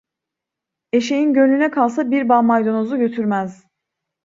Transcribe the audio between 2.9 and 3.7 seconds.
götürmez.